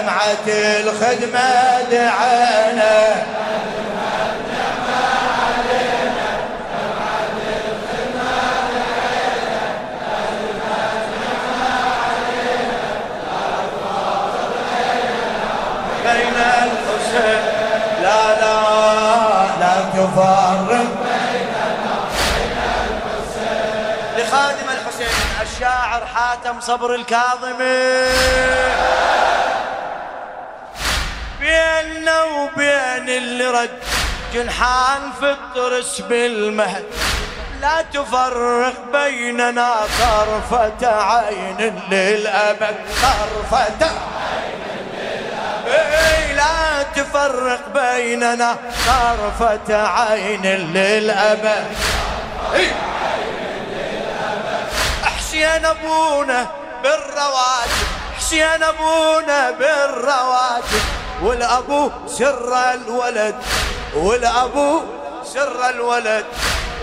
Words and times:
دمعة 0.00 0.46
الخدمة 0.48 1.82
دعانا. 1.90 3.26
بين 16.04 16.36
الحسين 16.36 17.42
لا 18.02 18.40
لا 19.60 19.74
تفرق. 19.94 20.86
لخادم 24.18 24.68
الحسين 24.70 25.08
الشاعر 25.42 26.02
حاتم 26.14 26.60
صبر 26.60 26.94
الكاظمي. 26.94 28.10
بيننا 31.40 32.22
وبين 32.22 33.08
اللي 33.08 33.46
رد 33.46 33.78
جنحان 34.34 35.12
في 35.20 35.30
الطرس 35.30 36.00
بالمهد 36.00 36.84
لا 37.60 37.82
تفرق 37.82 38.74
بيننا 38.92 39.74
طرفة 40.00 40.86
عين 40.86 41.82
للأبد 41.90 42.76
طرفة 43.02 43.90
إيه 45.66 46.32
لا 46.32 46.82
تفرق 46.82 47.68
بيننا 47.74 48.56
طرفة 48.86 49.76
عين 49.76 50.42
للأبد. 50.46 51.66
حسين 55.04 55.64
أبونا 55.66 56.46
بالرواتب 56.82 57.86
حسين 58.18 58.62
أبونا 58.62 59.50
بالرواتب. 59.50 60.99
والأبو 61.22 61.90
سر 62.06 62.54
الولد 62.74 63.34
والأبو 63.94 64.80
سر 65.24 65.68
الولد. 65.70 66.24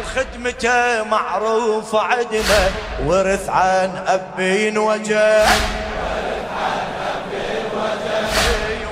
وخدمته 0.01 1.03
معروفة 1.03 2.01
عدنا 2.01 2.69
ورث 3.05 3.49
عن 3.49 4.03
أبين 4.07 4.77
وجه 4.77 5.45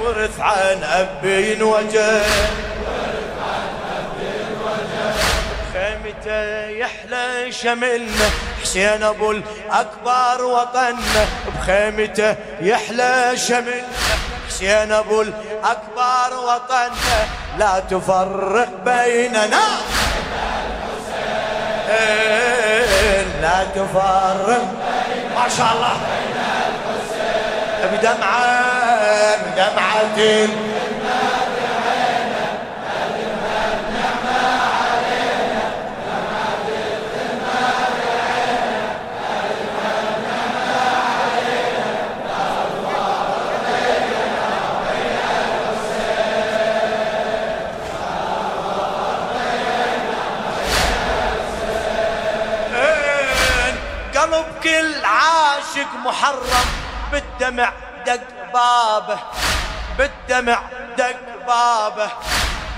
ورث 0.01 0.39
عن 0.39 0.83
أبين 0.83 1.63
وجه 1.63 2.21
خيمته 5.73 6.67
يحلى 6.69 7.51
شملنا 7.51 8.29
حسين 8.61 9.03
أبو 9.03 9.31
الأكبر 9.31 10.45
وطننا 10.45 11.25
بخيمته 11.57 12.35
يحلى 12.61 13.31
شملنا 13.47 14.04
حسين 14.55 14.91
ابو 14.91 15.21
الاكبر 15.21 16.39
وطننا 16.47 17.19
لا 17.59 17.79
تفرق 17.79 18.69
بيننا. 18.85 19.65
لا 23.41 23.65
تفرق. 23.75 24.63
ما 25.35 25.49
شاء 25.57 25.71
الله. 25.75 25.97
بدمعة 27.91 29.35
بدمعة 29.45 30.17
قلب 54.25 54.45
كل 54.63 55.05
عاشق 55.05 55.87
محرم 56.05 56.67
بالدمع 57.11 57.73
دق 58.05 58.21
بابه 58.53 59.19
بالدمع 59.97 60.59
دق 60.97 61.45
بابه. 61.47 62.11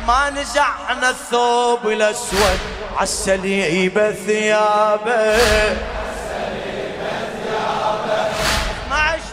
ما 0.08 0.30
نزعنا 0.30 1.09
الثوب 1.09 1.88
الأسود 1.88 2.59
عالسليبه 2.97 4.12
ثيابه 4.12 5.38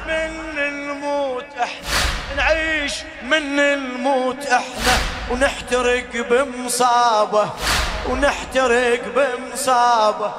من 0.06 0.58
الموت 0.58 1.46
إحنا 1.62 1.88
نعيش 2.36 2.92
من 3.22 3.60
الموت 3.60 4.46
إحنا 4.46 4.98
ونحترق 5.30 6.10
بمصابة 6.30 7.50
ونحترق 8.08 9.00
بمصابة. 9.16 10.32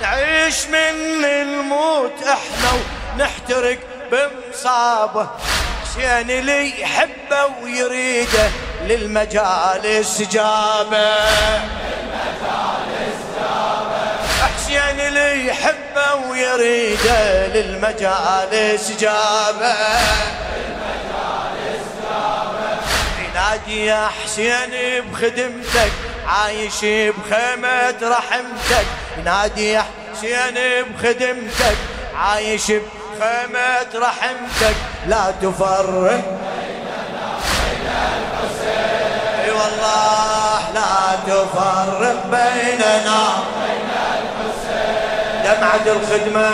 نعيش 0.00 0.66
من 0.66 1.24
الموت 1.24 2.22
إحنا 2.22 2.70
ونحترق 3.14 3.78
بمصابه. 4.12 5.28
حسين 5.82 6.30
اللي 6.30 6.80
يحبه 6.80 7.46
ويريده 7.62 8.50
للمجالس 8.82 10.22
جابه. 10.22 11.14
حسين 14.42 15.00
اللي 15.00 15.46
يحبه 15.46 16.14
ويريده 16.30 17.46
للمجالس 17.46 18.90
جابه. 19.00 19.74
ينادي 23.28 23.86
يا 23.86 24.08
حسين 24.24 24.70
بخدمتك 25.12 25.92
عايش 26.26 26.84
بخيمة 26.84 27.94
رحمتك. 28.02 28.86
ينادي 29.20 29.72
يا 29.72 29.84
حسين 30.12 30.54
بخدمتك 30.84 31.76
عايش 32.16 32.72
بخيمة 32.72 33.88
رحمتك. 33.94 34.76
لا 35.06 35.34
تفرق. 35.42 36.24
أي 39.44 39.50
والله 39.50 40.60
لا 40.74 41.16
تفرق 41.26 42.26
بيننا. 42.26 43.22
دمعة 45.44 45.86
الخدمة. 45.86 46.50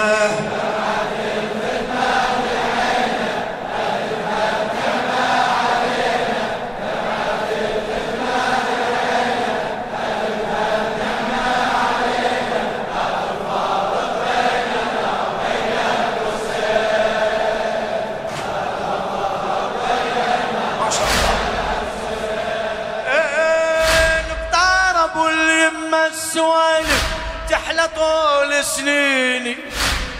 طول 27.96 28.64
سنيني 28.64 29.56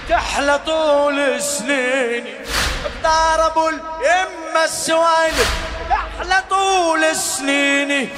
تحلى 0.08 0.60
طول 0.66 1.42
سنيني. 1.42 2.34
نبطار 2.84 3.46
أبو 3.46 3.68
اليمة 3.68 4.64
السوالف 4.64 5.50
تحلى 5.90 6.42
طول 6.50 7.16
سنيني. 7.16 8.08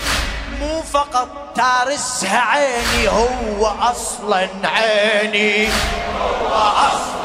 مو 0.61 0.83
فقط 0.83 1.29
تارسها 1.57 2.41
عيني 2.41 3.09
هو 3.09 3.67
أصلا 3.67 4.49
عيني. 4.65 5.69
هو 5.69 6.55
أصلا 6.57 7.18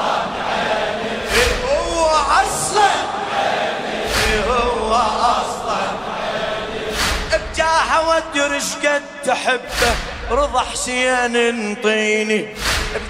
وادري 8.14 8.76
قد 8.86 9.02
تحبه؟ 9.26 9.96
رضا 10.32 10.60
حسين 10.60 11.36
انطيني. 11.36 12.48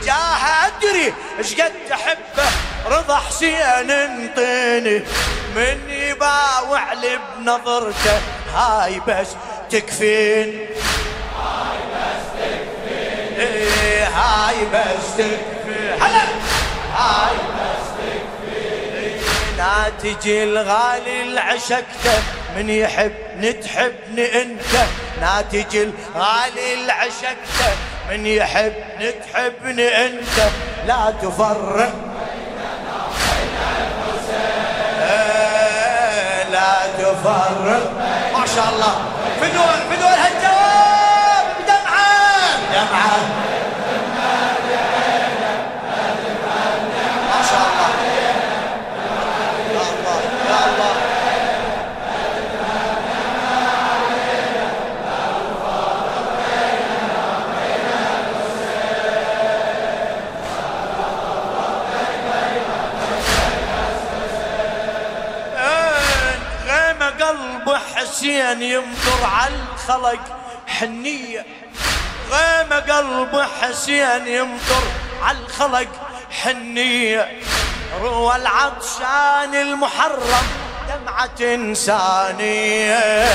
بجاحه 0.01 0.67
أدري 0.67 1.13
قد 1.61 1.71
تحبه؟ 1.89 2.49
رضا 2.85 3.15
حسين 3.15 3.91
انطيني. 3.91 5.03
من 5.55 5.89
يباوع 5.89 6.93
لي 6.93 7.19
بنظرته 7.37 8.21
هاي 8.53 9.01
بس 9.07 9.27
تكفين. 9.69 10.67
هاي 11.39 11.79
بس 11.93 12.25
تكفين 12.39 14.03
هاي 14.03 14.65
بس 14.73 15.17
تكفين. 15.17 16.01
هلا! 16.01 16.23
هاي 16.97 17.52
لا 19.63 19.89
تجي 19.89 20.43
الغالي 20.43 21.23
العشقته 21.23 22.23
من 22.55 22.69
يحب 22.69 23.13
نتحبني 23.39 24.41
انت. 24.41 24.73
ناتج 25.21 25.75
الغالي 25.75 26.73
العشقته 26.73 27.71
من 28.09 28.25
يحب 28.25 28.73
نتحبني 28.99 30.05
انت. 30.05 30.37
لا 30.87 31.13
تفرق. 31.21 31.93
إيه، 35.01 36.43
لا 36.49 36.73
تفرق. 36.97 37.91
ما 38.33 38.45
شاء 38.55 38.69
الله. 38.73 38.95
فدول 39.41 39.79
فدول 39.89 40.17
هالجواب 40.23 41.47
دمعة. 41.67 42.57
دمعة. 42.73 43.42
يمطر 68.71 69.25
على 69.25 69.53
الخلق 69.73 70.19
حنية. 70.67 71.45
غيمة 72.31 72.75
قلب 72.75 73.45
حسين 73.61 74.27
يمطر 74.27 74.83
على 75.23 75.37
الخلق 75.37 75.87
حنية. 76.31 77.39
روى 78.01 78.35
العطشان 78.35 79.55
المحرم 79.55 80.47
دمعة 80.89 81.39
إنسانية. 81.41 83.25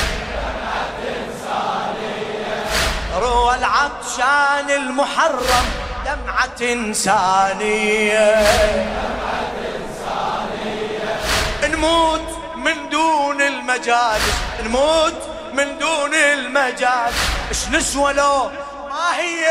روى 3.21 3.55
العطشان 3.55 4.71
المحرم 4.71 5.67
دمعة 6.05 6.73
إنسانية. 6.73 8.47
نموت 11.65 12.29
من 12.57 12.89
دون 12.89 13.43
المجالس. 13.43 14.48
نموت 14.65 15.15
من 15.53 15.79
دون 15.79 16.15
المجالس 16.15 17.15
اش 17.51 17.69
نسوى 17.69 18.13
لو 18.13 18.51
ما 18.91 19.17
هي؟ 19.17 19.47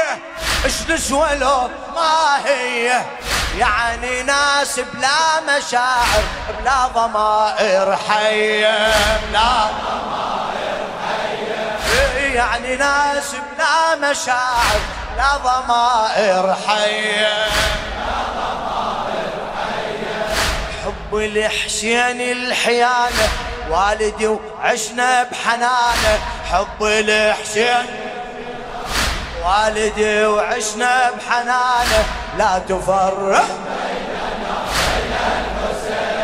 اش 0.65 0.89
نسوى 0.89 1.35
لو 1.35 1.69
ما 1.95 2.45
هي؟ 2.45 3.01
يعني 3.57 4.23
ناس 4.23 4.79
بلا 4.79 5.57
مشاعر 5.57 6.23
بلا 6.59 6.87
ضمائر 6.87 7.97
حية 8.09 8.87
بلا 9.31 9.67
ضمائر 9.67 10.87
حية. 11.07 12.33
يعني 12.33 12.75
ناس 12.75 13.31
بلا 13.31 14.11
مشاعر 14.11 14.79
بلا 15.15 15.37
ضمائر 15.37 16.55
حية. 16.67 17.47
حب 20.85 21.15
الحسين 21.15 22.21
الحيانة 22.21 23.29
والدي 23.69 24.27
وعشنا 24.27 25.23
بحنانة 25.23 26.19
حب 26.51 26.83
الحسين. 26.83 27.85
والدي 29.45 30.25
وعشنا 30.25 31.11
بحنانة 31.11 32.05
لا 32.37 32.59
تفرق 32.69 33.45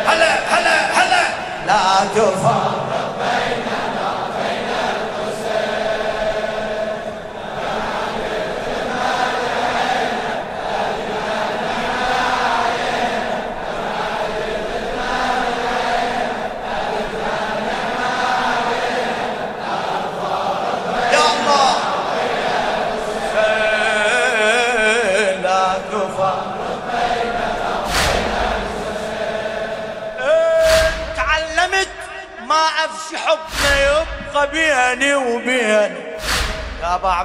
هلا 0.06 0.34
هلا 0.48 0.76
هلا 0.98 1.22
لا 1.66 2.06
تفرق 2.14 2.93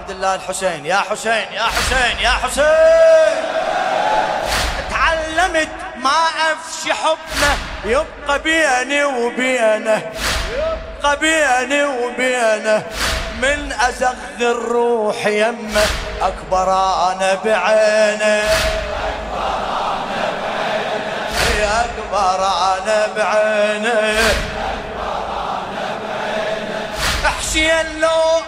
عبد 0.09 0.17
الله 0.17 0.35
الحسين. 0.35 0.85
يا 0.85 0.95
حسين 0.95 1.53
يا 1.53 1.63
حسين 1.63 2.19
يا 2.19 2.29
حسين. 2.29 3.43
تعلمت 4.89 5.69
ما 5.95 6.25
أفشي 6.51 6.93
حبنا. 6.93 7.51
يبقى 7.85 8.39
بيني 8.39 9.03
وبينه 9.03 10.11
يبقى 10.53 11.19
بيني 11.19 11.83
وبينه. 11.83 12.83
من 13.41 13.73
أزغ 13.89 14.13
الروح 14.41 15.25
يمه 15.25 15.85
أكبر 16.21 16.73
أنا 17.11 17.37
بعينه. 17.45 18.43
أكبر 21.61 22.47
أنا 22.77 23.07
بعينه. 23.17 24.33
حسين 27.39 27.99
لو 27.99 28.39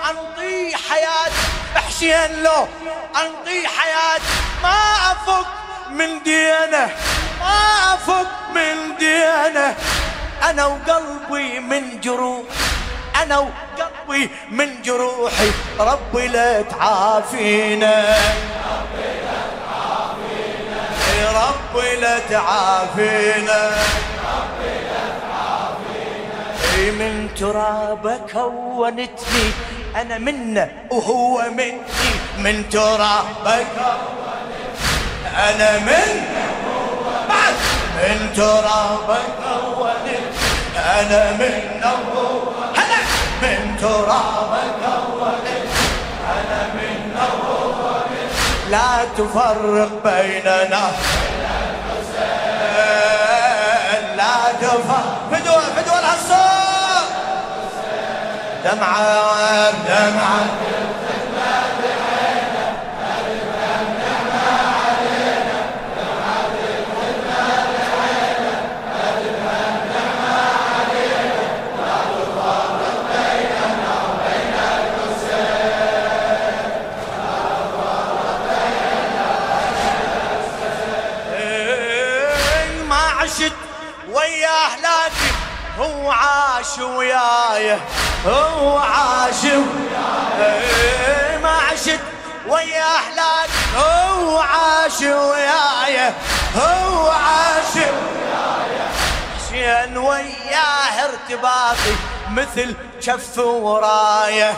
انطي 0.72 0.84
حياتي 0.90 1.42
حسين 1.76 2.44
لو 2.44 2.68
انطي 3.16 3.68
حياتي. 3.68 4.26
ما 4.64 4.78
أفك 5.12 5.48
من 5.92 6.24
دينه 6.24 6.90
ما 7.40 7.94
أفك 7.94 8.28
من 8.56 8.96
دينه 9.00 9.76
أنا 10.50 10.66
وقلبي 10.66 11.60
من 11.60 12.00
جروح 12.02 12.46
أنا 13.22 13.38
وقلبي 13.38 14.30
من 14.52 14.82
جروحي. 14.82 15.52
ربي 15.80 16.28
لا 16.28 16.62
تعافينا. 16.62 18.16
ربي 21.34 21.96
لا 21.96 22.20
تعافينا. 22.20 23.72
من 26.92 27.30
ترابه 27.40 28.18
كونتني 28.34 29.46
أنا 29.96 30.18
منه 30.18 30.72
وهو 30.90 31.42
مني 31.58 32.12
من 32.38 32.70
ترابه 32.70 33.66
أنا 35.50 35.80
من 35.80 36.24
من 37.98 38.34
ترابه 38.36 39.18
كونتني 39.78 40.18
أنا 41.00 41.32
منه 41.32 41.94
هلا 42.75 43.01
من 43.42 43.77
ترابه 43.82 44.63
كونتني 44.82 45.70
أنا 46.27 46.74
منه 46.74 47.62
لا 48.72 49.06
تفرق 49.18 49.92
بيننا. 50.04 50.92
لا 54.15 54.36
تفرق. 54.62 55.21
دمعة 58.63 59.72
دمعة. 59.72 60.46
عشت 83.22 83.53
وياه 84.10 84.75
لكن 84.75 85.36
هو 85.80 86.12
عاش 86.12 86.80
وياي. 86.80 87.77
هو 88.25 88.78
عاش 88.78 89.44
وياي 89.44 91.38
ما 91.38 91.50
عشت 91.50 92.00
ويا 92.48 92.84
أحلام. 92.96 93.50
هو 93.78 94.38
عاش 94.38 95.01
وياي. 95.01 96.13
هو 96.56 97.10
عاش 97.10 97.75
وياي 97.75 98.82
حسين 99.38 99.98
وياه 99.98 101.06
ارتباطي 101.06 101.96
مثل 102.32 102.75
كف 103.06 103.38
ورايه 103.38 104.54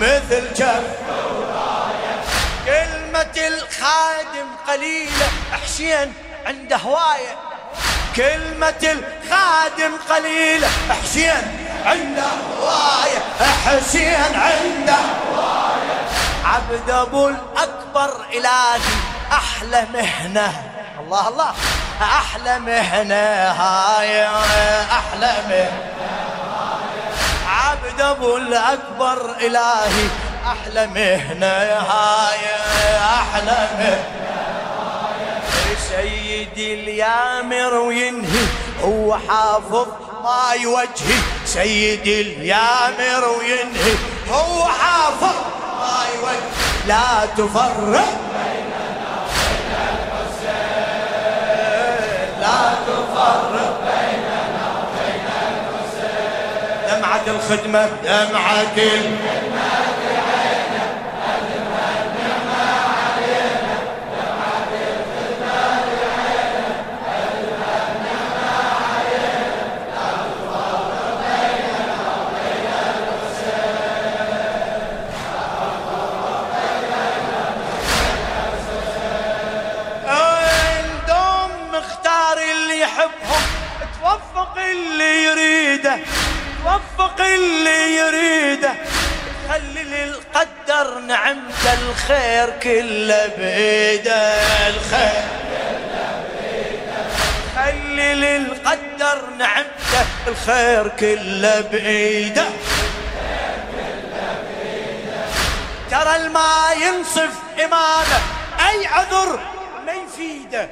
مثل 0.00 0.48
كف 0.58 0.82
ورايه 1.08 2.20
كلمة 2.66 3.46
الخادم 3.48 4.46
قليلة 4.68 5.28
حسين 5.62 6.12
عنده 6.46 6.76
هواية. 6.76 7.36
كلمة 8.16 8.82
الخادم 8.82 9.96
قليلة 10.10 10.68
حسين 11.02 11.59
عنده 11.86 12.22
هواية. 12.22 13.20
حسين 13.66 14.34
عنده 14.34 14.96
هواية. 15.32 16.00
عبد 16.44 16.90
أبو 16.90 17.28
الأكبر 17.28 18.26
إلهي 18.32 18.80
أحلى 19.32 19.86
مهنة. 19.92 20.52
الله 21.00 21.28
الله. 21.28 21.52
أحلى 22.02 22.58
مهنة 22.58 23.14
هاي 23.60 24.26
أحلى 24.92 25.32
مهنة. 25.48 25.82
عبد 27.46 28.00
أبو 28.00 28.36
الأكبر 28.36 29.36
إلهي 29.40 30.08
أحلى 30.46 30.86
مهنة 30.86 31.46
هاي 31.46 32.44
أحلى 33.00 33.68
مهنة. 33.78 34.04
سيدي 35.88 36.74
اليامر 36.74 37.74
وينهي 37.74 38.46
هو 38.84 39.18
حافظ 39.28 39.86
ما 40.22 40.52
يوجهي. 40.60 41.20
سيدي 41.52 42.20
اليامر 42.20 43.22
وينهي. 43.38 43.94
هو 44.30 44.64
حافظ. 44.64 45.36
ما 45.80 46.04
يوجهي 46.14 46.40
لا 46.86 47.26
تفرق. 47.36 48.08
وبين 54.90 55.26
الحسين 55.56 56.98
دمعة 56.98 57.26
الخدمة 57.26 57.84
دمعة 58.04 58.76
الخدمة. 58.76 59.79
وفق 86.64 87.20
اللي 87.20 87.96
يريده. 87.96 88.72
خلي 89.48 89.82
للقدر 89.82 90.98
نعمة 90.98 91.78
الخير 91.82 92.50
كله 92.62 93.26
بيده 93.38 94.32
الخير. 94.68 95.22
خلي 97.56 98.14
للقدر 98.14 99.18
نعمته 99.38 100.06
الخير 100.26 100.88
كله 100.88 101.60
بإيده 101.60 102.44
ترى 105.90 106.16
الماء 106.16 106.78
ينصف 106.80 107.30
إمامه 107.64 108.20
أي 108.68 108.86
عذر؟ 108.86 109.40
ما 109.86 109.92
يفيده. 109.92 110.68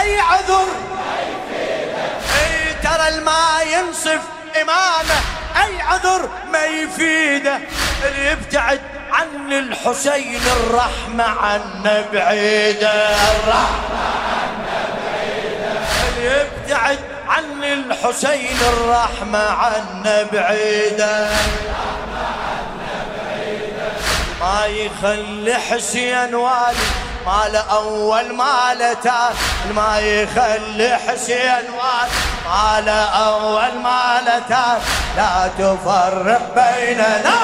أي 0.00 0.20
عذر؟ 0.20 0.66
ما 0.96 1.16
يفيده. 1.30 2.04
أي 2.40 2.74
ترى 2.82 3.08
الماء 3.08 3.66
ينصف 3.72 4.20
إمامه 4.62 5.20
أي 5.64 5.82
عذر 5.82 6.28
ما 6.52 6.64
يفيده 6.64 7.58
اللي 8.04 8.30
يبتعد 8.30 8.80
عن 9.12 9.52
الحسين 9.52 10.40
الرحمة 10.56 11.24
عنا 11.24 12.04
بعيدة 12.12 13.10
الرحمة 13.10 14.00
عنا 14.40 14.84
بعيدة 15.02 15.78
اللي 16.08 16.40
يبتعد 16.40 16.98
عن 17.28 17.64
الحسين 17.64 18.56
الرحمة 18.68 19.38
عنا 19.38 20.22
بعيدة 20.32 21.28
ما 24.40 24.66
يخلي 24.66 25.54
حسين 25.54 26.34
والي 26.34 27.09
مال 27.26 27.56
أول 27.56 28.34
مال 28.34 29.00
تال 29.02 29.74
ما 29.74 29.98
يخلي 29.98 30.96
حسين 30.96 31.64
والي 31.70 32.10
مال 32.46 32.88
أول 33.28 33.74
مال 33.82 34.42
تال 34.48 34.80
لا 35.16 35.50
تفرق 35.58 36.54
بيننا. 36.54 37.40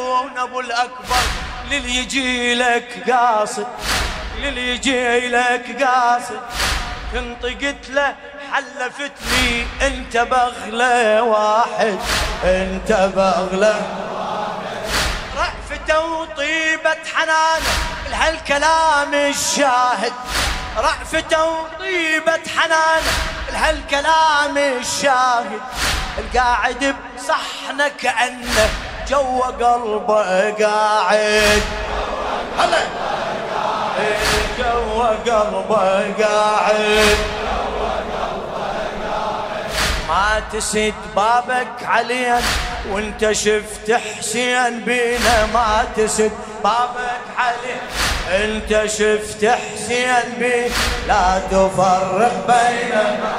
عيون 0.00 0.38
أبو 0.38 0.60
الأكبر 0.60 1.16
للي 1.70 1.96
يجي 1.96 2.54
لك 2.54 3.10
قاصد 3.10 3.66
للي 4.38 4.74
يجي 4.74 5.28
لك 5.28 5.82
قاصد. 5.82 6.40
انطقت 7.14 7.90
له 7.90 8.14
حلفتني 8.52 9.66
أنت 9.82 10.16
بغلة 10.16 11.22
واحد 11.22 11.98
أنت 12.44 12.92
بغلة 13.16 13.82
رأفته 15.36 16.00
وطيبة 16.00 16.96
حنانه 17.14 17.72
لهالكلام 18.10 19.14
الشاهد. 19.14 20.12
رأفته 20.76 21.44
وطيبة 21.44 22.40
حنانه 22.56 23.12
لهالكلام 23.52 24.58
الشاهد. 24.58 25.60
القاعد 26.18 26.96
بصحنه 27.16 27.88
كأنه 27.88 28.70
جوا 29.10 29.46
قلبه 29.46 30.50
قاعد. 30.50 31.62
هلا. 32.58 32.82
جوا 34.58 35.08
قلبه 35.26 36.14
قاعد. 36.24 37.16
ما 40.08 40.42
تسد 40.52 40.94
بابك 41.16 41.84
عليا 41.84 42.40
وانت 42.90 43.32
شفت 43.32 43.92
حسين 43.92 44.80
بينا. 44.80 45.46
ما 45.54 45.84
تسد 45.96 46.32
بابك 46.64 47.24
عليا 47.38 47.80
انت 48.44 48.90
شفت 48.90 49.44
حسين 49.44 50.34
بينا 50.38 50.74
لا 51.08 51.38
تفرق 51.50 52.46
بيننا. 52.46 53.32